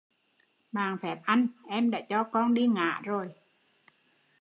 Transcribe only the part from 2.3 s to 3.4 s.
đi ngả rồi